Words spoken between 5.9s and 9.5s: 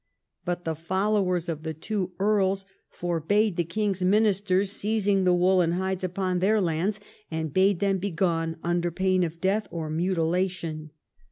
upon their lands, and bade them begone under pain of